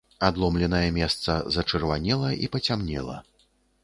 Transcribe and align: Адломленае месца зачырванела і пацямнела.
Адломленае 0.27 0.85
месца 0.95 1.35
зачырванела 1.55 2.31
і 2.47 2.49
пацямнела. 2.57 3.19